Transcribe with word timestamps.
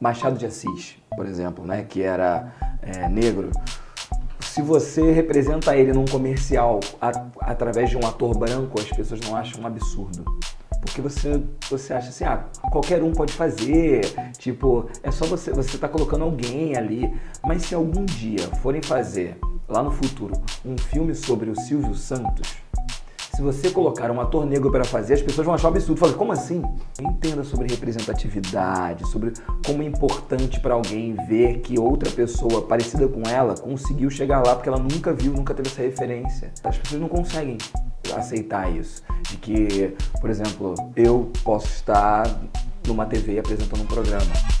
Machado 0.00 0.38
de 0.38 0.46
Assis, 0.46 0.96
por 1.14 1.26
exemplo, 1.26 1.64
né, 1.66 1.84
que 1.88 2.02
era 2.02 2.52
é, 2.82 3.08
negro, 3.08 3.50
se 4.40 4.62
você 4.62 5.12
representa 5.12 5.76
ele 5.76 5.92
num 5.92 6.04
comercial 6.04 6.80
a, 7.00 7.10
através 7.40 7.90
de 7.90 7.96
um 7.96 8.06
ator 8.06 8.36
branco, 8.36 8.80
as 8.80 8.88
pessoas 8.88 9.20
não 9.20 9.36
acham 9.36 9.62
um 9.62 9.66
absurdo. 9.66 10.24
Porque 10.80 11.00
você, 11.00 11.42
você 11.68 11.92
acha 11.92 12.08
assim, 12.08 12.24
ah, 12.24 12.44
qualquer 12.72 13.02
um 13.02 13.12
pode 13.12 13.32
fazer, 13.32 14.00
tipo, 14.38 14.88
é 15.02 15.10
só 15.10 15.26
você, 15.26 15.52
você 15.52 15.78
tá 15.78 15.88
colocando 15.88 16.24
alguém 16.24 16.76
ali. 16.76 17.14
Mas 17.46 17.62
se 17.62 17.74
algum 17.74 18.04
dia 18.04 18.48
forem 18.62 18.82
fazer, 18.82 19.38
lá 19.68 19.82
no 19.82 19.90
futuro, 19.90 20.32
um 20.64 20.76
filme 20.76 21.14
sobre 21.14 21.50
o 21.50 21.54
Silvio 21.54 21.94
Santos, 21.94 22.56
se 23.40 23.42
você 23.42 23.70
colocar 23.70 24.10
um 24.10 24.20
ator 24.20 24.44
negro 24.44 24.70
para 24.70 24.84
fazer, 24.84 25.14
as 25.14 25.22
pessoas 25.22 25.46
vão 25.46 25.54
achar 25.54 25.68
um 25.68 25.70
absurdo. 25.70 25.98
Falar, 25.98 26.12
como 26.12 26.30
assim? 26.30 26.62
Entenda 27.00 27.42
sobre 27.42 27.68
representatividade, 27.68 29.08
sobre 29.08 29.32
como 29.64 29.82
é 29.82 29.86
importante 29.86 30.60
para 30.60 30.74
alguém 30.74 31.16
ver 31.26 31.60
que 31.60 31.78
outra 31.78 32.10
pessoa 32.10 32.60
parecida 32.60 33.08
com 33.08 33.22
ela 33.26 33.54
conseguiu 33.54 34.10
chegar 34.10 34.46
lá 34.46 34.54
porque 34.54 34.68
ela 34.68 34.78
nunca 34.78 35.14
viu, 35.14 35.32
nunca 35.32 35.54
teve 35.54 35.70
essa 35.70 35.80
referência. 35.80 36.52
As 36.62 36.76
pessoas 36.76 37.00
não 37.00 37.08
conseguem 37.08 37.56
aceitar 38.14 38.70
isso. 38.70 39.02
De 39.30 39.38
que, 39.38 39.96
por 40.20 40.28
exemplo, 40.28 40.74
eu 40.94 41.32
posso 41.42 41.68
estar 41.68 42.26
numa 42.86 43.06
TV 43.06 43.38
apresentando 43.38 43.80
um 43.80 43.86
programa. 43.86 44.59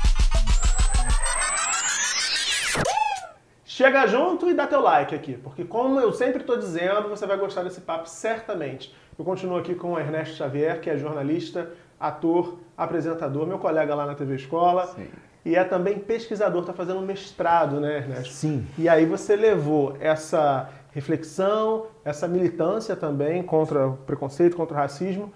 Chega 3.80 4.06
junto 4.06 4.46
e 4.46 4.52
dá 4.52 4.66
teu 4.66 4.82
like 4.82 5.14
aqui, 5.14 5.38
porque 5.38 5.64
como 5.64 5.98
eu 5.98 6.12
sempre 6.12 6.42
estou 6.42 6.58
dizendo, 6.58 7.08
você 7.08 7.26
vai 7.26 7.38
gostar 7.38 7.62
desse 7.62 7.80
papo 7.80 8.06
certamente. 8.06 8.94
Eu 9.18 9.24
continuo 9.24 9.56
aqui 9.56 9.74
com 9.74 9.94
o 9.94 9.98
Ernesto 9.98 10.36
Xavier, 10.36 10.82
que 10.82 10.90
é 10.90 10.98
jornalista, 10.98 11.70
ator, 11.98 12.58
apresentador, 12.76 13.46
meu 13.46 13.58
colega 13.58 13.94
lá 13.94 14.04
na 14.04 14.14
TV 14.14 14.34
Escola. 14.34 14.88
Sim. 14.88 15.08
E 15.46 15.56
é 15.56 15.64
também 15.64 15.98
pesquisador, 15.98 16.60
está 16.60 16.74
fazendo 16.74 17.00
um 17.00 17.06
mestrado, 17.06 17.80
né, 17.80 17.96
Ernesto? 17.96 18.34
Sim. 18.34 18.66
E 18.76 18.86
aí 18.86 19.06
você 19.06 19.34
levou 19.34 19.96
essa 19.98 20.68
reflexão, 20.92 21.86
essa 22.04 22.28
militância 22.28 22.94
também 22.94 23.42
contra 23.42 23.88
o 23.88 23.96
preconceito, 23.96 24.58
contra 24.58 24.74
o 24.74 24.78
racismo, 24.78 25.32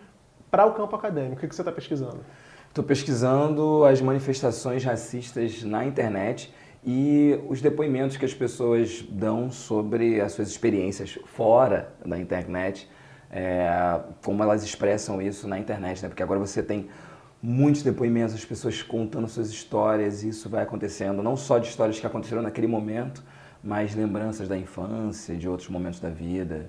para 0.50 0.66
o 0.66 0.74
campo 0.74 0.94
acadêmico. 0.94 1.36
O 1.36 1.48
que 1.48 1.54
você 1.56 1.62
está 1.62 1.72
pesquisando? 1.72 2.20
Estou 2.68 2.84
pesquisando 2.84 3.86
as 3.86 4.02
manifestações 4.02 4.84
racistas 4.84 5.62
na 5.62 5.86
internet 5.86 6.52
e 6.84 7.40
os 7.48 7.62
depoimentos 7.62 8.16
que 8.16 8.24
as 8.24 8.34
pessoas 8.34 9.02
dão 9.08 9.50
sobre 9.50 10.20
as 10.20 10.32
suas 10.32 10.48
experiências 10.48 11.18
fora 11.24 11.94
da 12.04 12.18
internet, 12.18 12.90
é, 13.30 14.00
como 14.22 14.42
elas 14.42 14.62
expressam 14.62 15.20
isso 15.22 15.48
na 15.48 15.58
internet, 15.58 16.02
né? 16.02 16.08
Porque 16.08 16.22
agora 16.22 16.38
você 16.38 16.62
tem 16.62 16.88
muitos 17.42 17.82
depoimentos, 17.82 18.34
as 18.34 18.44
pessoas 18.44 18.82
contando 18.82 19.26
suas 19.28 19.48
histórias, 19.48 20.22
e 20.22 20.28
isso 20.28 20.48
vai 20.48 20.62
acontecendo, 20.62 21.22
não 21.22 21.36
só 21.36 21.58
de 21.58 21.68
histórias 21.68 21.98
que 21.98 22.06
aconteceram 22.06 22.42
naquele 22.42 22.66
momento, 22.66 23.22
mas 23.62 23.94
lembranças 23.94 24.46
da 24.46 24.56
infância, 24.56 25.34
de 25.34 25.48
outros 25.48 25.70
momentos 25.70 26.00
da 26.00 26.10
vida. 26.10 26.68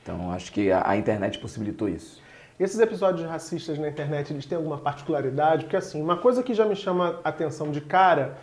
Então, 0.00 0.30
acho 0.30 0.52
que 0.52 0.70
a, 0.70 0.88
a 0.88 0.96
internet 0.96 1.40
possibilitou 1.40 1.88
isso. 1.88 2.22
Esses 2.58 2.78
episódios 2.78 3.28
racistas 3.28 3.78
na 3.78 3.88
internet, 3.88 4.32
eles 4.32 4.46
têm 4.46 4.56
alguma 4.56 4.78
particularidade? 4.78 5.64
Porque, 5.64 5.76
assim, 5.76 6.00
uma 6.00 6.16
coisa 6.16 6.42
que 6.42 6.54
já 6.54 6.64
me 6.64 6.76
chama 6.76 7.20
a 7.24 7.28
atenção 7.28 7.72
de 7.72 7.80
cara 7.80 8.38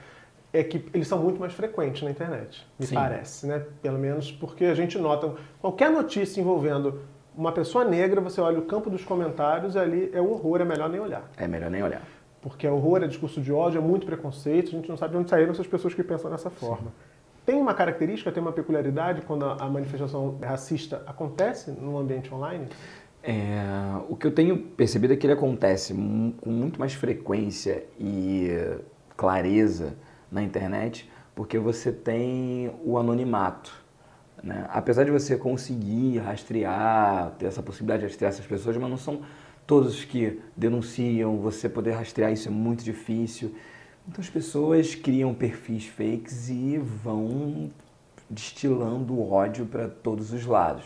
é 0.54 0.64
que 0.64 0.86
eles 0.94 1.08
são 1.08 1.18
muito 1.18 1.40
mais 1.40 1.52
frequentes 1.54 2.04
na 2.04 2.12
internet, 2.12 2.66
me 2.80 2.86
Sim. 2.86 2.94
parece, 2.94 3.48
né? 3.48 3.66
Pelo 3.82 3.98
menos 3.98 4.32
porque 4.32 4.66
a 4.66 4.76
gente 4.76 5.00
nota 5.00 5.34
qualquer 5.60 5.90
notícia 5.90 6.40
envolvendo 6.40 7.02
uma 7.36 7.52
pessoa 7.52 7.84
negra, 7.84 8.22
você 8.22 8.40
olha 8.40 8.60
o 8.60 8.62
campo 8.62 8.88
dos 8.92 9.04
comentários 9.04 9.73
e 9.73 9.80
ali 9.80 10.12
é 10.14 10.22
horror, 10.22 10.62
é 10.62 10.66
melhor 10.66 10.90
nem 10.90 11.00
olhar. 11.00 11.28
É 11.36 11.48
melhor 11.48 11.72
nem 11.72 11.82
olhar. 11.82 12.04
Porque 12.40 12.68
é 12.68 12.72
horror, 12.72 13.02
é 13.04 13.08
discurso 13.08 13.42
de 13.42 13.52
ódio, 13.52 13.80
é 13.80 13.82
muito 13.82 14.06
preconceito, 14.06 14.68
a 14.68 14.72
gente 14.72 14.88
não 14.88 14.95
sabe 14.95 15.14
de 15.14 15.18
onde 15.18 15.30
saíram 15.32 15.52
essas 15.52 15.66
pessoas 15.66 15.95
que 15.95 16.04
pensam 16.04 16.30
dessa 16.30 16.52
forma. 16.52 16.92
Sim. 16.92 17.14
Tem 17.45 17.56
uma 17.56 17.73
característica, 17.73 18.32
tem 18.32 18.42
uma 18.42 18.54
peculiaridade 18.54 19.23
quando 19.23 19.45
a 19.45 19.66
manifestação 19.67 20.38
racista 20.42 21.02
acontece 21.08 21.72
no 21.72 21.98
ambiente 21.98 22.33
online? 22.33 22.67
É, 23.23 23.64
o 24.08 24.16
que 24.16 24.27
eu 24.27 24.32
tenho 24.32 24.58
percebido 24.58 25.14
é 25.14 25.17
que 25.17 25.26
ele 25.26 25.33
acontece 25.33 25.94
com 25.94 26.50
muito 26.50 26.80
mais 26.80 26.94
frequência 26.94 27.83
e 28.00 28.50
clareza 29.17 29.95
na 30.33 30.42
internet, 30.42 31.10
porque 31.36 31.58
você 31.58 31.92
tem 31.92 32.71
o 32.83 32.98
anonimato. 32.98 33.73
Né? 34.44 34.66
Apesar 34.70 35.05
de 35.05 35.11
você 35.11 35.38
conseguir 35.38 36.17
rastrear, 36.17 37.32
ter 37.38 37.45
essa 37.45 37.61
possibilidade 37.61 38.02
de 38.02 38.08
rastrear 38.08 38.33
essas 38.33 38.45
pessoas, 38.45 38.76
mas 38.76 38.89
não 38.89 38.98
são 38.98 39.21
todos 39.66 40.04
que 40.04 40.42
denunciam, 40.58 41.38
você 41.38 41.70
poder 41.70 41.92
rastrear 41.92 42.33
isso 42.33 42.49
é 42.49 42.52
muito 42.52 42.83
difícil. 42.83 43.55
Então 44.08 44.21
as 44.21 44.30
pessoas 44.30 44.95
criam 44.95 45.33
perfis 45.33 45.86
fakes 45.86 46.50
e 46.50 46.77
vão 46.77 47.71
destilando 48.30 49.21
ódio 49.21 49.65
para 49.65 49.88
todos 49.88 50.33
os 50.33 50.45
lados. 50.45 50.83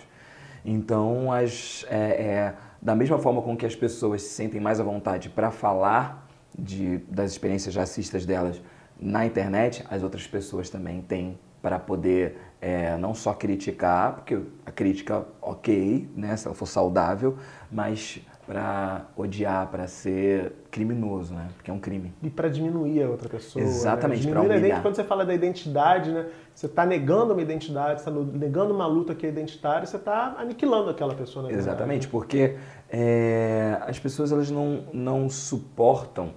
Então, 0.64 1.32
as, 1.32 1.86
é, 1.90 1.96
é, 1.96 2.54
da 2.82 2.94
mesma 2.94 3.18
forma 3.18 3.42
com 3.42 3.56
que 3.56 3.66
as 3.66 3.76
pessoas 3.76 4.22
se 4.22 4.30
sentem 4.30 4.60
mais 4.60 4.80
à 4.80 4.84
vontade 4.84 5.30
para 5.30 5.50
falar 5.50 6.28
de, 6.58 6.98
das 7.10 7.32
experiências 7.32 7.76
racistas 7.76 8.26
delas 8.26 8.62
na 9.00 9.26
internet, 9.26 9.86
as 9.90 10.04
outras 10.04 10.26
pessoas 10.26 10.70
também 10.70 11.02
têm 11.02 11.38
para 11.62 11.80
poder 11.80 12.38
é, 12.62 12.98
não 12.98 13.14
só 13.14 13.34
criticar, 13.34 14.16
porque 14.16 14.40
a 14.66 14.72
crítica, 14.72 15.26
ok, 15.42 16.10
né, 16.16 16.36
se 16.36 16.48
ela 16.48 16.56
for 16.56 16.66
saudável, 16.66 17.38
mas 17.72 18.22
para 18.48 19.08
odiar, 19.18 19.68
para 19.68 19.88
ser 19.88 20.54
criminoso, 20.72 21.34
né? 21.34 21.50
Porque 21.58 21.70
é 21.70 21.74
um 21.74 21.80
crime. 21.80 22.14
E 22.24 22.30
para 22.30 22.48
diminuir 22.48 23.04
a 23.04 23.10
outra 23.10 23.28
pessoa. 23.28 23.64
Né? 23.64 23.70
Exatamente, 23.70 24.26
né? 24.26 24.32
para 24.32 24.42
humilhar. 24.42 24.82
Quando 24.82 24.96
você 24.96 25.04
fala 25.04 25.26
da 25.26 25.34
identidade, 25.34 26.12
né? 26.12 26.28
Você 26.56 26.66
está 26.66 26.86
negando 26.86 27.34
uma 27.34 27.42
identidade, 27.42 28.00
está 28.00 28.10
negando 28.10 28.74
uma 28.74 28.88
luta 28.88 29.14
que 29.14 29.26
é 29.26 29.30
identitária, 29.30 29.86
você 29.86 29.98
está 29.98 30.38
aniquilando 30.40 30.90
aquela 30.90 31.14
pessoa. 31.14 31.44
Na 31.44 31.52
Exatamente, 31.52 32.08
porque 32.08 32.56
é, 32.90 33.78
as 33.82 34.00
pessoas 34.00 34.32
elas 34.32 34.50
não, 34.50 34.86
não 34.94 35.30
suportam 35.30 36.32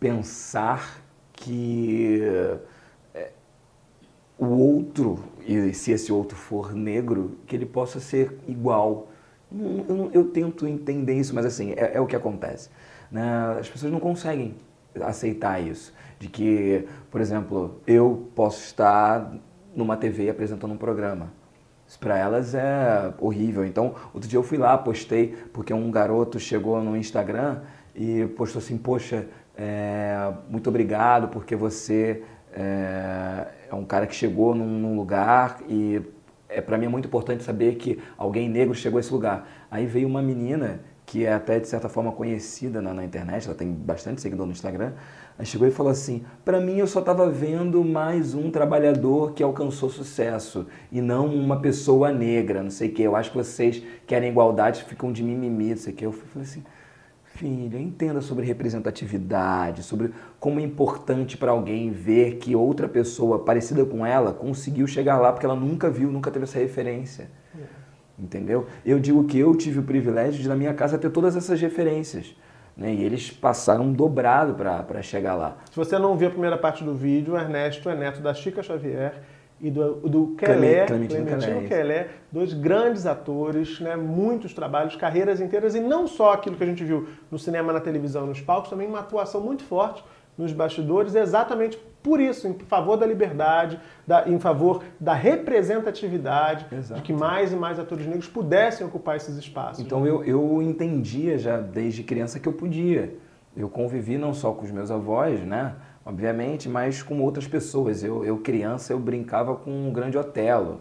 pensar 0.00 1.02
que 1.40 2.20
é, 3.14 3.30
o 4.38 4.46
outro, 4.46 5.18
e 5.46 5.72
se 5.72 5.92
esse 5.92 6.12
outro 6.12 6.36
for 6.36 6.72
negro, 6.74 7.38
que 7.46 7.54
ele 7.54 7.66
possa 7.66 8.00
ser 8.00 8.38
igual. 8.46 9.08
Eu, 9.88 10.10
eu 10.12 10.24
tento 10.26 10.66
entender 10.66 11.14
isso, 11.14 11.34
mas 11.34 11.46
assim, 11.46 11.72
é, 11.72 11.92
é 11.94 12.00
o 12.00 12.06
que 12.06 12.14
acontece. 12.14 12.68
Né? 13.10 13.22
As 13.58 13.68
pessoas 13.68 13.90
não 13.90 14.00
conseguem 14.00 14.54
aceitar 15.00 15.60
isso. 15.60 15.92
De 16.18 16.28
que, 16.28 16.86
por 17.10 17.20
exemplo, 17.20 17.80
eu 17.86 18.28
posso 18.34 18.64
estar 18.64 19.32
numa 19.74 19.96
TV 19.96 20.28
apresentando 20.28 20.72
um 20.72 20.76
programa. 20.76 21.32
Isso 21.86 21.98
para 21.98 22.18
elas 22.18 22.54
é 22.54 23.14
horrível. 23.18 23.64
Então, 23.64 23.94
outro 24.12 24.28
dia 24.28 24.38
eu 24.38 24.42
fui 24.42 24.58
lá, 24.58 24.76
postei, 24.76 25.28
porque 25.52 25.72
um 25.72 25.90
garoto 25.90 26.38
chegou 26.38 26.82
no 26.82 26.96
Instagram 26.96 27.60
e 27.98 28.26
postou 28.28 28.60
assim: 28.60 28.78
Poxa, 28.78 29.26
é, 29.56 30.32
muito 30.48 30.70
obrigado 30.70 31.28
porque 31.28 31.56
você 31.56 32.22
é, 32.52 33.48
é, 33.68 33.74
um 33.74 33.84
cara 33.84 34.06
que 34.06 34.14
chegou 34.14 34.54
num, 34.54 34.78
num 34.78 34.96
lugar 34.96 35.58
e 35.68 36.00
é, 36.48 36.60
para 36.60 36.78
mim 36.78 36.86
é 36.86 36.88
muito 36.88 37.08
importante 37.08 37.42
saber 37.42 37.74
que 37.74 37.98
alguém 38.16 38.48
negro 38.48 38.74
chegou 38.74 38.98
a 38.98 39.00
esse 39.00 39.12
lugar. 39.12 39.48
Aí 39.68 39.84
veio 39.84 40.06
uma 40.06 40.22
menina 40.22 40.80
que 41.04 41.24
é 41.24 41.32
até 41.32 41.58
de 41.58 41.66
certa 41.66 41.88
forma 41.88 42.12
conhecida 42.12 42.82
na, 42.82 42.92
na 42.92 43.02
internet, 43.02 43.46
ela 43.46 43.56
tem 43.56 43.72
bastante 43.72 44.20
seguidor 44.20 44.44
no 44.44 44.52
Instagram, 44.52 44.92
ela 45.38 45.44
chegou 45.44 45.66
e 45.66 45.70
falou 45.72 45.90
assim: 45.90 46.22
para 46.44 46.60
mim 46.60 46.78
eu 46.78 46.86
só 46.86 47.00
estava 47.00 47.28
vendo 47.28 47.82
mais 47.82 48.34
um 48.34 48.50
trabalhador 48.52 49.32
que 49.32 49.42
alcançou 49.42 49.90
sucesso 49.90 50.68
e 50.92 51.00
não 51.00 51.26
uma 51.26 51.60
pessoa 51.60 52.12
negra, 52.12 52.62
não 52.62 52.70
sei 52.70 52.90
o 52.90 52.92
que. 52.92 53.02
Eu 53.02 53.16
acho 53.16 53.32
que 53.32 53.36
vocês 53.36 53.82
querem 54.06 54.30
igualdade, 54.30 54.84
ficam 54.84 55.10
de 55.10 55.24
mimimi, 55.24 55.70
não 55.70 55.76
sei 55.78 55.92
o 55.92 55.96
que. 55.96 56.06
Eu 56.06 56.12
falei 56.12 56.46
assim 56.46 56.62
Filha, 57.38 57.78
entenda 57.78 58.20
sobre 58.20 58.44
representatividade, 58.44 59.84
sobre 59.84 60.10
como 60.40 60.58
é 60.58 60.62
importante 60.64 61.36
para 61.36 61.52
alguém 61.52 61.88
ver 61.88 62.38
que 62.38 62.56
outra 62.56 62.88
pessoa 62.88 63.38
parecida 63.44 63.84
com 63.84 64.04
ela 64.04 64.32
conseguiu 64.32 64.88
chegar 64.88 65.18
lá 65.18 65.30
porque 65.30 65.46
ela 65.46 65.54
nunca 65.54 65.88
viu, 65.88 66.10
nunca 66.10 66.32
teve 66.32 66.46
essa 66.46 66.58
referência. 66.58 67.30
É. 67.56 67.62
Entendeu? 68.18 68.66
Eu 68.84 68.98
digo 68.98 69.22
que 69.22 69.38
eu 69.38 69.54
tive 69.54 69.78
o 69.78 69.84
privilégio 69.84 70.42
de 70.42 70.48
na 70.48 70.56
minha 70.56 70.74
casa 70.74 70.98
ter 70.98 71.10
todas 71.10 71.36
essas 71.36 71.60
referências. 71.60 72.34
Né? 72.76 72.92
E 72.92 73.04
eles 73.04 73.30
passaram 73.30 73.92
dobrado 73.92 74.54
para 74.54 75.00
chegar 75.00 75.36
lá. 75.36 75.58
Se 75.70 75.76
você 75.76 75.96
não 75.96 76.16
viu 76.16 76.26
a 76.26 76.32
primeira 76.32 76.58
parte 76.58 76.82
do 76.82 76.92
vídeo, 76.92 77.34
o 77.34 77.38
Ernesto 77.38 77.88
é 77.88 77.94
neto 77.94 78.20
da 78.20 78.34
Chica 78.34 78.64
Xavier 78.64 79.14
e 79.60 79.70
do, 79.70 79.94
do 79.96 80.26
Kelé, 80.36 80.86
Clementino, 80.86 81.26
Clementino 81.26 81.68
Kelé, 81.68 82.08
dois 82.30 82.54
grandes 82.54 83.06
atores, 83.06 83.80
né, 83.80 83.96
muitos 83.96 84.54
trabalhos, 84.54 84.94
carreiras 84.94 85.40
inteiras, 85.40 85.74
e 85.74 85.80
não 85.80 86.06
só 86.06 86.34
aquilo 86.34 86.56
que 86.56 86.62
a 86.62 86.66
gente 86.66 86.84
viu 86.84 87.08
no 87.30 87.38
cinema, 87.38 87.72
na 87.72 87.80
televisão, 87.80 88.26
nos 88.26 88.40
palcos, 88.40 88.70
também 88.70 88.86
uma 88.86 89.00
atuação 89.00 89.40
muito 89.40 89.64
forte 89.64 90.04
nos 90.36 90.52
bastidores, 90.52 91.16
exatamente 91.16 91.76
por 92.00 92.20
isso, 92.20 92.46
em 92.46 92.54
favor 92.54 92.96
da 92.96 93.04
liberdade, 93.04 93.78
da, 94.06 94.28
em 94.28 94.38
favor 94.38 94.84
da 95.00 95.12
representatividade, 95.12 96.64
Exato. 96.70 97.00
de 97.00 97.06
que 97.06 97.12
mais 97.12 97.52
e 97.52 97.56
mais 97.56 97.78
atores 97.78 98.06
negros 98.06 98.28
pudessem 98.28 98.86
ocupar 98.86 99.16
esses 99.16 99.36
espaços. 99.36 99.84
Então 99.84 100.06
eu, 100.06 100.24
eu 100.24 100.62
entendia 100.62 101.36
já 101.36 101.60
desde 101.60 102.04
criança 102.04 102.38
que 102.38 102.48
eu 102.48 102.52
podia. 102.52 103.14
Eu 103.56 103.68
convivi 103.68 104.16
não 104.16 104.32
só 104.32 104.52
com 104.52 104.64
os 104.64 104.70
meus 104.70 104.90
avós, 104.92 105.40
né? 105.40 105.74
Obviamente, 106.08 106.68
mas 106.68 107.02
com 107.02 107.20
outras 107.20 107.46
pessoas. 107.46 108.02
Eu, 108.02 108.24
eu 108.24 108.38
criança, 108.38 108.94
eu 108.94 108.98
brincava 108.98 109.54
com 109.54 109.70
um 109.70 109.92
grande 109.92 110.16
Otelo, 110.16 110.80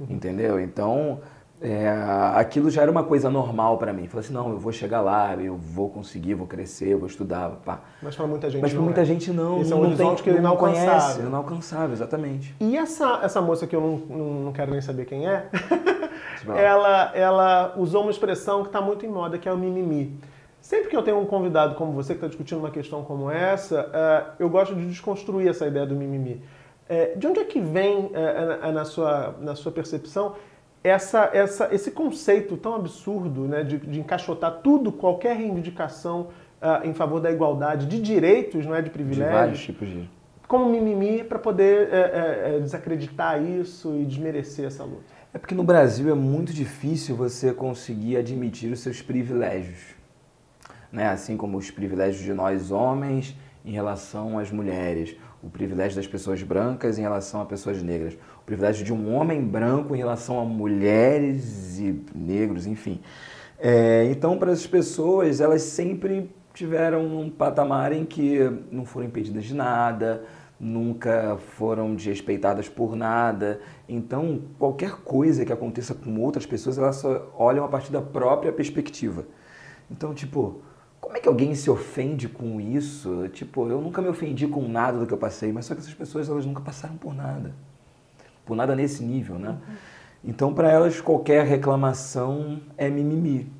uhum. 0.00 0.06
entendeu? 0.08 0.58
Então, 0.58 1.20
é, 1.60 1.88
aquilo 2.34 2.70
já 2.70 2.80
era 2.80 2.90
uma 2.90 3.04
coisa 3.04 3.28
normal 3.28 3.76
para 3.76 3.92
mim. 3.92 4.08
Falei 4.08 4.24
assim, 4.24 4.32
não, 4.32 4.48
eu 4.50 4.58
vou 4.58 4.72
chegar 4.72 5.02
lá, 5.02 5.36
eu 5.36 5.56
vou 5.56 5.90
conseguir, 5.90 6.32
vou 6.34 6.46
crescer, 6.46 6.96
vou 6.96 7.06
estudar, 7.06 7.50
pá. 7.64 7.80
Mas 8.02 8.16
para 8.16 8.26
muita 8.26 8.48
gente 8.48 8.62
Mas 8.62 8.72
para 8.72 8.80
muita 8.80 9.02
é. 9.02 9.04
gente 9.04 9.30
não. 9.30 9.60
Esse 9.60 9.72
é 9.72 9.76
um 9.76 9.80
horizonte 9.80 10.22
que 10.22 10.30
não 10.32 10.56
conhece, 10.56 11.20
não 11.20 11.36
alcançável, 11.36 11.92
exatamente. 11.92 12.56
E 12.58 12.76
essa, 12.76 13.20
essa 13.22 13.42
moça 13.42 13.66
que 13.66 13.76
eu 13.76 13.80
não, 13.80 14.16
não, 14.16 14.34
não 14.44 14.52
quero 14.52 14.70
nem 14.72 14.80
saber 14.80 15.04
quem 15.04 15.28
é, 15.28 15.48
ela, 16.56 17.12
ela 17.14 17.74
usou 17.76 18.02
uma 18.02 18.10
expressão 18.10 18.62
que 18.62 18.68
está 18.68 18.80
muito 18.80 19.04
em 19.04 19.08
moda, 19.10 19.36
que 19.36 19.46
é 19.46 19.52
o 19.52 19.58
mimimi. 19.58 20.18
Sempre 20.62 20.90
que 20.90 20.96
eu 20.96 21.02
tenho 21.02 21.18
um 21.18 21.26
convidado 21.26 21.74
como 21.74 21.90
você 21.90 22.12
que 22.12 22.18
está 22.18 22.28
discutindo 22.28 22.58
uma 22.58 22.70
questão 22.70 23.02
como 23.02 23.28
essa, 23.28 23.82
uh, 23.82 24.32
eu 24.38 24.48
gosto 24.48 24.76
de 24.76 24.86
desconstruir 24.86 25.48
essa 25.48 25.66
ideia 25.66 25.84
do 25.84 25.96
mimimi. 25.96 26.40
Uh, 26.88 27.18
de 27.18 27.26
onde 27.26 27.40
é 27.40 27.44
que 27.44 27.60
vem, 27.60 28.06
uh, 28.06 28.72
na, 28.72 28.84
sua, 28.84 29.34
na 29.40 29.56
sua 29.56 29.72
percepção, 29.72 30.36
essa, 30.84 31.28
essa, 31.32 31.74
esse 31.74 31.90
conceito 31.90 32.56
tão 32.56 32.76
absurdo 32.76 33.48
né, 33.48 33.64
de, 33.64 33.76
de 33.76 33.98
encaixotar 33.98 34.60
tudo, 34.62 34.92
qualquer 34.92 35.36
reivindicação 35.36 36.28
em 36.84 36.94
favor 36.94 37.20
da 37.20 37.28
igualdade 37.28 37.86
de 37.86 38.00
direitos, 38.00 38.64
não 38.64 38.72
é 38.72 38.80
de 38.80 38.88
privilégios. 38.88 39.32
De 39.32 39.36
vários 39.36 39.60
tipos 39.60 39.88
de. 39.88 40.08
Como 40.46 40.68
mimimi 40.68 41.24
para 41.24 41.40
poder 41.40 41.88
desacreditar 42.60 43.42
isso 43.42 43.96
e 43.96 44.04
desmerecer 44.04 44.66
essa 44.66 44.84
luta. 44.84 45.02
É 45.34 45.38
porque 45.38 45.56
no 45.56 45.64
Brasil 45.64 46.08
é 46.08 46.14
muito 46.14 46.52
difícil 46.52 47.16
você 47.16 47.52
conseguir 47.52 48.16
admitir 48.16 48.72
os 48.72 48.78
seus 48.78 49.02
privilégios. 49.02 50.01
Né? 50.92 51.08
Assim 51.08 51.36
como 51.36 51.56
os 51.56 51.70
privilégios 51.70 52.22
de 52.22 52.34
nós 52.34 52.70
homens 52.70 53.36
em 53.64 53.72
relação 53.72 54.38
às 54.38 54.50
mulheres, 54.50 55.16
o 55.42 55.48
privilégio 55.48 55.96
das 55.96 56.06
pessoas 56.06 56.42
brancas 56.42 56.98
em 56.98 57.02
relação 57.02 57.40
a 57.40 57.44
pessoas 57.44 57.82
negras, 57.82 58.14
o 58.40 58.44
privilégio 58.44 58.84
de 58.84 58.92
um 58.92 59.14
homem 59.14 59.42
branco 59.42 59.94
em 59.94 59.98
relação 59.98 60.38
a 60.38 60.44
mulheres 60.44 61.78
e 61.78 62.04
negros, 62.14 62.66
enfim. 62.66 63.00
É, 63.58 64.04
então, 64.10 64.36
para 64.36 64.52
as 64.52 64.66
pessoas, 64.66 65.40
elas 65.40 65.62
sempre 65.62 66.30
tiveram 66.52 67.06
um 67.06 67.30
patamar 67.30 67.92
em 67.92 68.04
que 68.04 68.38
não 68.70 68.84
foram 68.84 69.06
impedidas 69.06 69.44
de 69.44 69.54
nada, 69.54 70.24
nunca 70.58 71.36
foram 71.56 71.94
desrespeitadas 71.94 72.68
por 72.68 72.94
nada. 72.94 73.60
Então, 73.88 74.42
qualquer 74.58 74.96
coisa 74.96 75.44
que 75.44 75.52
aconteça 75.52 75.94
com 75.94 76.20
outras 76.20 76.46
pessoas, 76.46 76.78
elas 76.78 76.96
só 76.96 77.32
olham 77.36 77.64
a 77.64 77.68
partir 77.68 77.90
da 77.90 78.02
própria 78.02 78.52
perspectiva. 78.52 79.26
Então, 79.90 80.14
tipo, 80.14 80.62
como 81.02 81.18
é 81.18 81.20
que 81.20 81.28
alguém 81.28 81.54
se 81.54 81.68
ofende 81.68 82.26
com 82.26 82.58
isso? 82.58 83.28
Tipo, 83.28 83.68
eu 83.68 83.82
nunca 83.82 84.00
me 84.00 84.08
ofendi 84.08 84.46
com 84.46 84.66
nada 84.66 84.98
do 84.98 85.06
que 85.06 85.12
eu 85.12 85.18
passei, 85.18 85.52
mas 85.52 85.66
só 85.66 85.74
que 85.74 85.82
essas 85.82 85.92
pessoas 85.92 86.30
elas 86.30 86.46
nunca 86.46 86.62
passaram 86.62 86.96
por 86.96 87.14
nada 87.14 87.52
por 88.44 88.56
nada 88.56 88.74
nesse 88.74 89.02
nível, 89.02 89.38
né? 89.38 89.50
Uhum. 89.50 89.74
Então, 90.24 90.54
para 90.54 90.70
elas, 90.70 91.00
qualquer 91.00 91.44
reclamação 91.44 92.60
é 92.76 92.88
mimimi, 92.88 93.50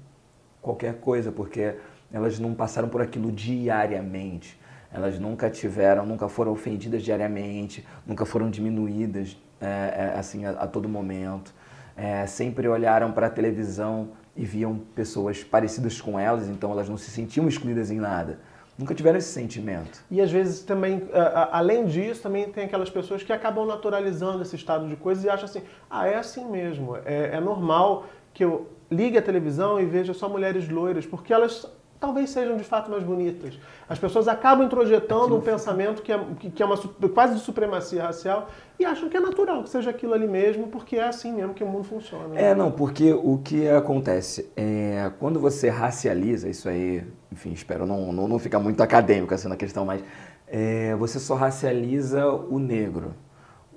qualquer 0.61 1.00
coisa, 1.00 1.33
porque 1.33 1.75
elas 2.12 2.39
não 2.39 2.55
passaram 2.55 2.89
por 2.89 3.03
aquilo 3.03 3.33
diariamente. 3.33 4.61
Elas 4.93 5.19
nunca 5.19 5.50
tiveram, 5.50 6.05
nunca 6.06 6.29
foram 6.29 6.53
ofendidas 6.53 7.03
diariamente, 7.03 7.85
nunca 8.06 8.25
foram 8.25 8.50
diminuídas 8.50 9.37
é, 9.61 9.67
é, 9.67 10.19
assim 10.19 10.44
a, 10.44 10.50
a, 10.50 10.67
todo 10.67 10.89
momento. 10.89 11.53
É, 11.97 12.27
sempre 12.27 12.69
olharam 12.69 13.11
para 13.12 13.27
a 13.27 13.31
televisão 13.31 14.11
e 14.37 14.44
viam 14.44 14.79
pessoas 14.94 15.44
parecidas 15.44 16.00
com 16.00 16.19
elas, 16.19 16.49
então 16.49 16.70
elas 16.70 16.88
não 16.88 16.96
se 16.96 17.11
sentiam 17.11 17.46
excluídas 17.49 17.90
em 17.90 17.99
nada. 17.99 18.40
Nunca 18.79 18.94
tiveram 18.94 19.19
esse 19.19 19.29
sentimento. 19.29 20.02
E 20.11 20.20
às 20.20 20.31
vezes 20.31 20.62
também, 20.62 21.02
além 21.50 21.84
disso, 21.84 22.23
também 22.23 22.50
tem 22.50 22.64
aquelas 22.64 22.88
pessoas 22.88 23.23
que 23.23 23.32
acabam 23.32 23.67
naturalizando 23.67 24.43
esse 24.43 24.56
estado 24.56 24.88
de 24.88 24.96
coisas 24.96 25.25
e 25.25 25.29
acham 25.29 25.44
assim, 25.44 25.62
ah, 25.90 26.06
é 26.06 26.17
assim 26.17 26.49
mesmo, 26.50 26.96
é, 27.05 27.37
é 27.37 27.40
normal 27.40 28.06
que 28.32 28.43
eu 28.43 28.69
ligue 28.90 29.19
a 29.19 29.23
televisão 29.23 29.79
e 29.79 29.84
veja 29.84 30.14
só 30.14 30.29
mulheres 30.29 30.69
loiras, 30.69 31.05
porque 31.05 31.32
elas 31.32 31.67
talvez 32.02 32.31
sejam 32.31 32.56
de 32.56 32.64
fato 32.64 32.90
mais 32.90 33.04
bonitas. 33.04 33.56
As 33.88 33.96
pessoas 33.96 34.26
acabam 34.26 34.66
introjetando 34.66 35.37
um 35.37 35.40
pensamento 35.40 36.02
que 36.02 36.10
é, 36.12 36.19
que 36.52 36.60
é 36.60 36.66
uma 36.66 36.76
quase 37.14 37.37
de 37.37 37.40
supremacia 37.40 38.02
racial 38.02 38.50
e 38.76 38.84
acham 38.84 39.08
que 39.08 39.16
é 39.16 39.20
natural 39.20 39.62
que 39.62 39.70
seja 39.70 39.90
aquilo 39.90 40.12
ali 40.12 40.26
mesmo, 40.26 40.66
porque 40.66 40.96
é 40.96 41.06
assim 41.06 41.32
mesmo 41.32 41.54
que 41.54 41.62
o 41.62 41.66
mundo 41.66 41.84
funciona. 41.84 42.26
Né? 42.26 42.50
É, 42.50 42.54
não, 42.56 42.72
porque 42.72 43.12
o 43.12 43.38
que 43.38 43.69
acontece 43.69 44.50
é 44.56 45.12
quando 45.20 45.38
você 45.38 45.69
racializa, 45.69 46.49
isso 46.49 46.69
aí, 46.69 47.06
enfim, 47.31 47.52
espero 47.52 47.87
não, 47.87 48.12
não, 48.12 48.26
não 48.26 48.38
ficar 48.40 48.58
muito 48.58 48.82
acadêmico 48.82 49.32
assim 49.32 49.46
na 49.46 49.56
questão, 49.56 49.84
mas 49.84 50.02
é, 50.48 50.96
você 50.96 51.20
só 51.20 51.37
racializa 51.37 52.28
o 52.28 52.58
negro. 52.58 53.14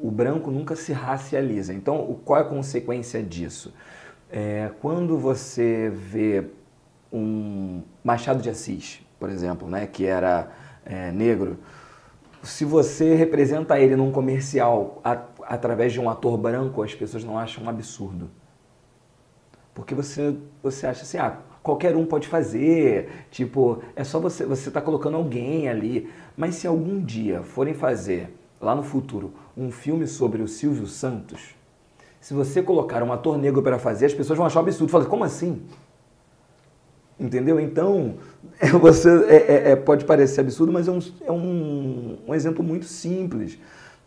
O 0.01 0.09
branco 0.09 0.49
nunca 0.49 0.75
se 0.75 0.91
racializa. 0.91 1.75
Então, 1.75 2.19
qual 2.25 2.39
é 2.39 2.41
a 2.41 2.45
consequência 2.45 3.21
disso? 3.21 3.71
É, 4.31 4.71
quando 4.81 5.15
você 5.15 5.91
vê 5.93 6.43
um 7.17 7.81
Machado 8.03 8.41
de 8.41 8.49
Assis, 8.49 9.01
por 9.19 9.29
exemplo, 9.29 9.67
né, 9.69 9.87
que 9.87 10.05
era 10.05 10.51
é, 10.85 11.11
negro, 11.11 11.57
se 12.43 12.63
você 12.63 13.15
representa 13.15 13.79
ele 13.79 13.95
num 13.95 14.11
comercial 14.11 15.01
a, 15.03 15.23
através 15.43 15.91
de 15.91 15.99
um 15.99 16.09
ator 16.09 16.37
branco, 16.37 16.83
as 16.83 16.93
pessoas 16.93 17.23
não 17.23 17.37
acham 17.37 17.63
um 17.63 17.69
absurdo. 17.69 18.29
Porque 19.73 19.95
você, 19.95 20.37
você 20.61 20.87
acha 20.87 21.01
assim, 21.01 21.17
ah, 21.17 21.39
qualquer 21.61 21.95
um 21.95 22.05
pode 22.05 22.27
fazer, 22.27 23.25
tipo, 23.31 23.81
é 23.95 24.03
só 24.03 24.19
você, 24.19 24.45
você 24.45 24.69
tá 24.69 24.79
colocando 24.79 25.17
alguém 25.17 25.67
ali. 25.67 26.09
Mas 26.37 26.55
se 26.55 26.67
algum 26.67 27.03
dia 27.03 27.41
forem 27.41 27.73
fazer, 27.73 28.33
lá 28.61 28.75
no 28.75 28.83
futuro, 28.83 29.33
um 29.57 29.71
filme 29.71 30.07
sobre 30.07 30.41
o 30.41 30.47
Silvio 30.47 30.87
Santos, 30.87 31.55
se 32.21 32.33
você 32.33 32.61
colocar 32.61 33.03
um 33.03 33.11
ator 33.11 33.37
negro 33.37 33.61
para 33.61 33.77
fazer, 33.77 34.05
as 34.05 34.13
pessoas 34.13 34.37
vão 34.37 34.45
achar 34.47 34.59
um 34.59 34.63
absurdo. 34.63 34.89
Falam, 34.89 35.07
como 35.07 35.23
assim? 35.23 35.61
Entendeu? 37.19 37.59
Então, 37.59 38.15
é, 38.59 38.69
você 38.69 39.09
é, 39.27 39.35
é, 39.35 39.71
é, 39.71 39.75
pode 39.75 40.05
parecer 40.05 40.41
absurdo, 40.41 40.71
mas 40.71 40.87
é, 40.87 40.91
um, 40.91 40.99
é 41.25 41.31
um, 41.31 42.17
um 42.27 42.35
exemplo 42.35 42.63
muito 42.63 42.85
simples, 42.85 43.57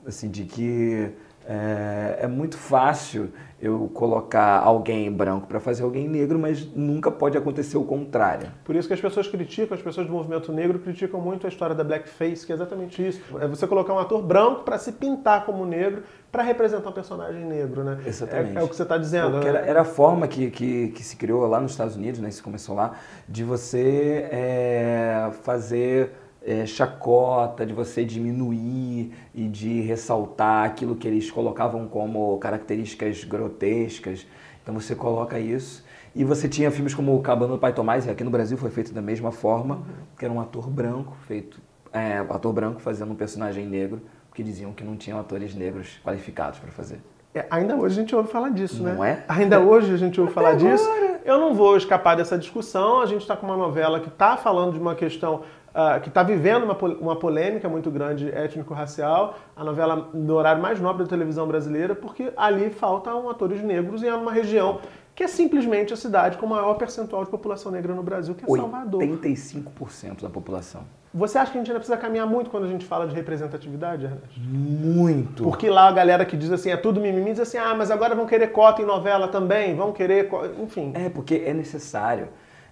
assim, 0.06 0.28
de 0.28 0.44
que 0.44 1.10
é, 1.48 2.18
é 2.24 2.26
muito 2.26 2.58
fácil 2.58 3.32
eu 3.60 3.90
colocar 3.92 4.60
alguém 4.60 5.10
branco 5.10 5.46
para 5.46 5.58
fazer 5.58 5.82
alguém 5.82 6.06
negro, 6.06 6.38
mas 6.38 6.64
nunca 6.76 7.10
pode 7.10 7.36
acontecer 7.36 7.76
o 7.76 7.84
contrário. 7.84 8.48
Por 8.64 8.76
isso 8.76 8.86
que 8.86 8.94
as 8.94 9.00
pessoas 9.00 9.26
criticam, 9.26 9.74
as 9.76 9.82
pessoas 9.82 10.06
do 10.06 10.12
movimento 10.12 10.52
negro 10.52 10.78
criticam 10.78 11.20
muito 11.20 11.46
a 11.46 11.48
história 11.48 11.74
da 11.74 11.82
blackface, 11.82 12.46
que 12.46 12.52
é 12.52 12.54
exatamente 12.54 13.04
isso. 13.04 13.20
É 13.40 13.48
você 13.48 13.66
colocar 13.66 13.94
um 13.94 13.98
ator 13.98 14.22
branco 14.22 14.62
para 14.62 14.78
se 14.78 14.92
pintar 14.92 15.44
como 15.44 15.64
negro 15.64 16.02
para 16.30 16.42
representar 16.42 16.90
um 16.90 16.92
personagem 16.92 17.44
negro, 17.44 17.82
né? 17.82 17.98
Exatamente. 18.06 18.56
É, 18.56 18.60
é 18.60 18.62
o 18.62 18.68
que 18.68 18.76
você 18.76 18.82
está 18.82 18.98
dizendo. 18.98 19.30
Porque 19.32 19.50
né? 19.50 19.58
era, 19.58 19.66
era, 19.66 19.80
a 19.80 19.84
forma 19.84 20.28
que, 20.28 20.50
que, 20.50 20.88
que, 20.88 21.02
se 21.02 21.16
criou 21.16 21.46
lá 21.46 21.58
nos 21.58 21.72
Estados 21.72 21.96
Unidos, 21.96 22.20
né? 22.20 22.28
Isso 22.28 22.44
começou 22.44 22.76
lá, 22.76 22.92
de 23.26 23.42
você 23.42 24.28
é, 24.30 25.30
fazer 25.42 26.12
é, 26.44 26.64
chacota, 26.66 27.66
de 27.66 27.72
você 27.72 28.04
diminuir 28.04 29.12
e 29.34 29.48
de 29.48 29.80
ressaltar 29.80 30.64
aquilo 30.64 30.96
que 30.96 31.06
eles 31.06 31.30
colocavam 31.30 31.86
como 31.86 32.38
características 32.38 33.24
grotescas. 33.24 34.26
Então 34.62 34.74
você 34.74 34.94
coloca 34.94 35.38
isso. 35.38 35.84
E 36.14 36.24
você 36.24 36.48
tinha 36.48 36.70
filmes 36.70 36.94
como 36.94 37.14
O 37.14 37.20
Cabana 37.20 37.52
do 37.52 37.58
Pai 37.58 37.72
Tomás, 37.72 38.06
e 38.06 38.10
aqui 38.10 38.24
no 38.24 38.30
Brasil 38.30 38.56
foi 38.56 38.70
feito 38.70 38.92
da 38.92 39.02
mesma 39.02 39.30
forma, 39.30 39.82
que 40.18 40.24
era 40.24 40.32
um 40.32 40.40
ator 40.40 40.68
branco, 40.68 41.16
feito 41.26 41.60
é, 41.92 42.18
ator 42.18 42.52
branco 42.52 42.80
fazendo 42.80 43.12
um 43.12 43.14
personagem 43.14 43.66
negro, 43.66 44.00
porque 44.28 44.42
diziam 44.42 44.72
que 44.72 44.84
não 44.84 44.96
tinham 44.96 45.18
atores 45.18 45.54
negros 45.54 46.00
qualificados 46.04 46.58
para 46.58 46.70
fazer. 46.70 47.00
É, 47.34 47.46
ainda 47.50 47.76
hoje 47.76 47.98
a 47.98 48.02
gente 48.02 48.16
ouve 48.16 48.30
falar 48.30 48.48
disso, 48.50 48.82
não 48.82 48.94
né? 48.94 49.10
é? 49.10 49.24
Ainda 49.28 49.60
hoje 49.60 49.92
a 49.92 49.96
gente 49.96 50.20
ouve 50.20 50.32
falar 50.32 50.50
agora. 50.50 50.70
disso. 50.70 50.88
Eu 51.24 51.38
não 51.38 51.52
vou 51.52 51.76
escapar 51.76 52.16
dessa 52.16 52.38
discussão. 52.38 53.00
A 53.00 53.06
gente 53.06 53.20
está 53.20 53.36
com 53.36 53.46
uma 53.46 53.56
novela 53.56 54.00
que 54.00 54.08
está 54.08 54.36
falando 54.36 54.72
de 54.72 54.78
uma 54.78 54.94
questão 54.94 55.42
uh, 55.78 56.00
que 56.00 56.08
está 56.08 56.22
vivendo 56.22 56.64
uma, 56.64 56.76
uma 57.00 57.16
polêmica 57.16 57.68
muito 57.68 57.90
grande 57.90 58.28
étnico-racial, 58.28 59.38
a 59.56 59.62
novela 59.62 60.08
no 60.12 60.34
horário 60.34 60.60
mais 60.60 60.80
nobre 60.80 61.04
da 61.04 61.08
televisão 61.08 61.46
brasileira, 61.46 61.94
porque 61.94 62.32
ali 62.36 62.70
faltam 62.70 63.30
atores 63.30 63.62
negros 63.62 64.02
e 64.02 64.08
é 64.08 64.14
uma 64.14 64.32
região 64.32 64.80
que 65.14 65.24
é 65.24 65.28
simplesmente 65.28 65.92
a 65.92 65.96
cidade 65.96 66.38
com 66.38 66.46
o 66.46 66.48
maior 66.48 66.74
percentual 66.74 67.24
de 67.24 67.30
população 67.30 67.72
negra 67.72 67.92
no 67.92 68.04
Brasil, 68.04 68.36
que 68.36 68.44
é 68.44 68.56
Salvador. 68.56 69.02
85% 69.02 70.22
da 70.22 70.30
população. 70.30 70.82
Você 71.12 71.38
acha 71.38 71.50
que 71.50 71.58
a 71.58 71.60
gente 71.60 71.70
ainda 71.70 71.80
precisa 71.80 71.96
caminhar 71.96 72.26
muito 72.26 72.50
quando 72.50 72.64
a 72.64 72.68
gente 72.68 72.84
fala 72.84 73.04
de 73.08 73.14
representatividade, 73.16 74.04
Ernesto? 74.04 74.38
Muito. 74.38 75.42
Porque 75.42 75.68
lá 75.68 75.88
a 75.88 75.92
galera 75.92 76.24
que 76.24 76.36
diz 76.36 76.52
assim, 76.52 76.70
é 76.70 76.76
tudo 76.76 77.00
mimimi, 77.00 77.32
diz 77.32 77.40
assim, 77.40 77.58
ah, 77.58 77.74
mas 77.74 77.90
agora 77.90 78.14
vão 78.14 78.26
querer 78.26 78.48
cota 78.48 78.80
em 78.80 78.84
novela 78.84 79.26
também, 79.26 79.74
vão 79.74 79.90
querer, 79.90 80.30
enfim. 80.62 80.92
É, 80.94 81.08
porque 81.08 81.42
é 81.44 81.52
necessário 81.52 82.28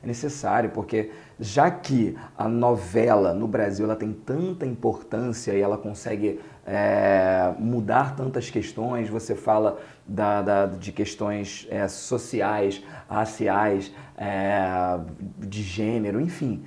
necessário, 0.07 0.71
porque 0.71 1.11
já 1.39 1.71
que 1.71 2.17
a 2.37 2.49
novela 2.49 3.35
no 3.35 3.47
Brasil 3.47 3.85
ela 3.85 3.97
tem 3.97 4.13
tanta 4.13 4.65
importância 4.65 5.53
e 5.53 5.61
ela 5.61 5.77
consegue 5.77 6.41
é, 6.67 7.55
mudar 7.59 8.17
tantas 8.17 8.49
questões, 8.49 9.09
você 9.09 9.35
fala 9.35 9.79
da, 10.07 10.43
da 10.43 10.67
de 10.67 10.93
questões 10.93 11.67
é, 11.71 11.87
sociais, 11.89 12.83
raciais, 13.09 13.93
é, 14.17 14.99
de 15.39 15.63
gênero, 15.63 16.21
enfim. 16.21 16.65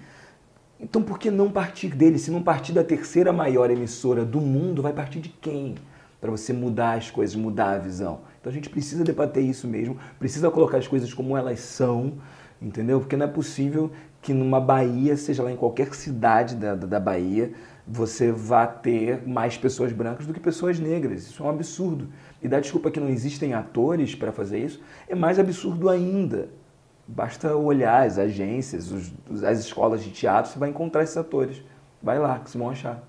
Então 0.80 1.02
por 1.02 1.20
que 1.20 1.30
não 1.30 1.52
partir 1.52 1.90
dele? 1.90 2.18
Se 2.18 2.32
não 2.32 2.42
partir 2.42 2.72
da 2.72 2.84
terceira 2.84 3.34
maior 3.34 3.70
emissora 3.70 4.24
do 4.24 4.40
mundo, 4.40 4.82
vai 4.82 4.94
partir 4.94 5.20
de 5.20 5.30
quem? 5.30 5.76
Para 6.22 6.32
você 6.32 6.54
mudar 6.54 6.98
as 6.98 7.10
coisas, 7.10 7.36
mudar 7.36 7.72
a 7.72 7.78
visão. 7.78 8.22
Então 8.40 8.50
a 8.50 8.54
gente 8.54 8.70
precisa 8.70 9.04
debater 9.04 9.44
isso 9.44 9.68
mesmo, 9.68 9.98
precisa 10.18 10.50
colocar 10.50 10.78
as 10.78 10.88
coisas 10.88 11.14
como 11.14 11.36
elas 11.36 11.60
são, 11.60 12.14
entendeu? 12.62 13.00
Porque 13.00 13.16
não 13.16 13.26
é 13.26 13.30
possível 13.30 13.92
que 14.22 14.34
numa 14.34 14.60
Bahia, 14.60 15.16
seja 15.16 15.44
lá 15.44 15.52
em 15.52 15.56
qualquer 15.56 15.94
cidade 15.94 16.56
da, 16.56 16.76
da 16.76 17.00
Bahia, 17.00 17.54
você 17.88 18.32
vá 18.32 18.68
ter 18.68 19.28
mais 19.28 19.58
pessoas 19.58 19.92
brancas 19.92 20.28
do 20.28 20.34
que 20.34 20.40
pessoas 20.40 20.80
negras. 20.80 21.24
Isso 21.24 21.42
é 21.42 21.46
um 21.46 21.50
absurdo. 21.50 22.10
E 22.42 22.48
dar 22.48 22.60
desculpa 22.60 22.92
que 22.92 23.00
não 23.00 23.10
existem 23.10 23.54
atores 23.54 24.14
para 24.14 24.32
fazer 24.32 24.60
isso 24.60 24.82
é 25.08 25.16
mais 25.16 25.40
absurdo 25.40 25.90
ainda. 25.90 26.50
Basta 27.08 27.56
olhar 27.56 28.06
as 28.06 28.20
agências, 28.20 28.92
os, 28.92 29.44
as 29.44 29.60
escolas 29.60 30.04
de 30.04 30.12
teatro, 30.12 30.52
você 30.52 30.60
vai 30.60 30.70
encontrar 30.70 31.02
esses 31.02 31.18
atores. 31.18 31.64
Vai 32.02 32.20
lá, 32.20 32.40
que 32.40 32.50
vocês 32.50 32.62
vão 32.62 32.70
achar. 32.70 33.02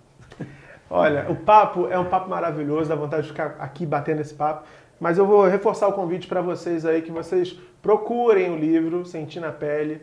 Olha, 0.88 1.30
o 1.30 1.36
papo 1.36 1.86
é 1.86 1.98
um 1.98 2.06
papo 2.06 2.28
maravilhoso, 2.28 2.88
dá 2.88 2.96
vontade 2.96 3.24
de 3.24 3.28
ficar 3.28 3.56
aqui 3.58 3.84
batendo 3.84 4.20
esse 4.20 4.34
papo. 4.34 4.66
Mas 5.00 5.18
eu 5.18 5.26
vou 5.26 5.46
reforçar 5.46 5.88
o 5.88 5.94
convite 5.94 6.28
para 6.28 6.42
vocês 6.42 6.84
aí 6.84 7.00
que 7.00 7.10
vocês 7.10 7.58
procurem 7.80 8.52
o 8.52 8.56
livro 8.56 9.04
Sentir 9.06 9.40
na 9.40 9.50
Pele 9.50 10.02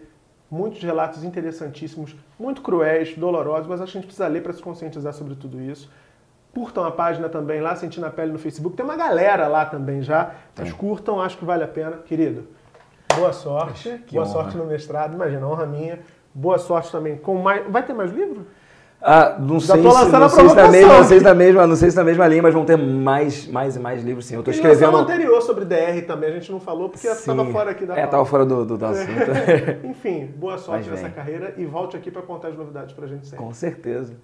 muitos 0.49 0.81
relatos 0.81 1.23
interessantíssimos, 1.23 2.15
muito 2.39 2.61
cruéis, 2.61 3.15
dolorosos, 3.15 3.67
mas 3.67 3.81
acho 3.81 3.91
que 3.91 3.97
a 3.97 4.01
gente 4.01 4.07
precisa 4.07 4.27
ler 4.27 4.41
para 4.41 4.53
se 4.53 4.61
conscientizar 4.61 5.13
sobre 5.13 5.35
tudo 5.35 5.61
isso. 5.61 5.91
Curtam 6.53 6.85
a 6.85 6.91
página 6.91 7.29
também 7.29 7.61
lá, 7.61 7.75
Sentindo 7.75 8.05
a 8.05 8.09
Pele 8.09 8.31
no 8.31 8.39
Facebook. 8.39 8.75
Tem 8.75 8.83
uma 8.83 8.95
galera 8.95 9.47
lá 9.47 9.65
também 9.65 10.01
já. 10.01 10.31
Mas 10.57 10.73
curtam, 10.73 11.21
acho 11.21 11.37
que 11.37 11.45
vale 11.45 11.63
a 11.63 11.67
pena. 11.67 11.97
Querido, 11.97 12.47
boa 13.15 13.31
sorte. 13.31 14.01
Que 14.07 14.15
boa 14.15 14.25
honra. 14.25 14.33
sorte 14.33 14.57
no 14.57 14.65
mestrado. 14.65 15.13
Imagina, 15.13 15.47
honra 15.47 15.67
minha. 15.67 15.99
Boa 16.33 16.57
sorte 16.57 16.91
também 16.91 17.15
com 17.17 17.35
mais. 17.35 17.69
Vai 17.69 17.85
ter 17.85 17.93
mais 17.93 18.11
livro? 18.11 18.47
Ah, 19.01 19.37
não 19.39 19.59
sei, 19.59 19.77
se, 19.77 19.81
não, 19.83 20.29
sei 20.29 20.49
se 20.49 20.55
na 20.55 20.67
mesma, 20.69 20.97
não 20.97 21.03
sei 21.03 21.19
se 21.19 21.23
na 21.23 21.35
mesma, 21.35 21.67
não 21.67 21.75
sei 21.75 21.91
se 21.91 21.95
na 21.95 22.03
mesma 22.03 22.27
linha, 22.27 22.41
mas 22.41 22.53
vão 22.53 22.65
ter 22.65 22.77
mais, 22.77 23.47
mais 23.47 23.75
e 23.75 23.79
mais 23.79 24.03
livros 24.03 24.25
sim. 24.25 24.35
Eu 24.35 24.43
tô 24.43 24.49
escrevendo. 24.49 24.97
um 24.97 24.97
anterior 24.97 25.41
sobre 25.41 25.65
DR 25.65 26.01
também, 26.05 26.29
a 26.29 26.33
gente 26.33 26.51
não 26.51 26.59
falou 26.59 26.89
porque 26.89 27.07
estava 27.07 27.45
fora 27.45 27.71
aqui 27.71 27.85
da 27.85 27.97
É, 27.97 28.05
estava 28.05 28.25
fora 28.25 28.45
do, 28.45 28.65
do, 28.65 28.77
do 28.77 28.85
assunto. 28.85 29.11
Enfim, 29.85 30.33
boa 30.35 30.57
sorte 30.57 30.89
nessa 30.89 31.09
carreira 31.09 31.53
e 31.57 31.65
volte 31.65 31.95
aqui 31.95 32.09
para 32.09 32.23
contar 32.23 32.49
as 32.49 32.57
novidades 32.57 32.93
pra 32.93 33.05
gente 33.05 33.27
sempre. 33.27 33.45
Com 33.45 33.53
certeza. 33.53 34.15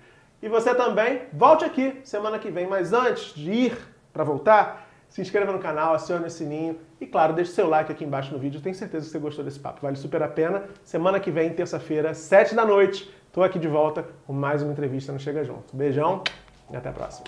E 0.42 0.50
você 0.50 0.74
também, 0.76 1.22
volte 1.32 1.64
aqui 1.64 2.02
semana 2.04 2.40
que 2.40 2.50
vem, 2.50 2.68
mas 2.68 2.92
antes 2.92 3.34
de 3.34 3.52
ir 3.52 3.78
para 4.12 4.24
voltar, 4.24 4.90
se 5.08 5.22
inscreva 5.22 5.52
no 5.52 5.60
canal, 5.60 5.94
acione 5.94 6.26
o 6.26 6.30
sininho 6.30 6.76
e, 7.00 7.06
claro, 7.06 7.34
deixe 7.34 7.52
seu 7.52 7.70
like 7.70 7.92
aqui 7.92 8.04
embaixo 8.04 8.34
no 8.34 8.40
vídeo. 8.40 8.60
Tenho 8.60 8.74
certeza 8.74 9.06
que 9.06 9.12
você 9.12 9.20
gostou 9.20 9.46
desse 9.46 9.60
papo. 9.60 9.80
Vale 9.82 9.96
super 9.96 10.24
a 10.24 10.28
pena. 10.28 10.64
Semana 10.84 11.20
que 11.20 11.30
vem, 11.30 11.54
terça-feira, 11.54 12.14
sete 12.14 12.56
da 12.56 12.66
noite, 12.66 13.10
estou 13.34 13.44
aqui 13.44 13.58
de 13.58 13.68
volta 13.68 14.06
com 14.28 14.32
mais 14.32 14.62
uma 14.62 14.72
entrevista 14.72 15.12
no 15.12 15.20
Chega 15.20 15.44
Junto. 15.44 15.76
Beijão 15.76 16.22
e 16.72 16.76
até 16.76 16.90
a 16.90 16.94
próxima. 16.94 17.26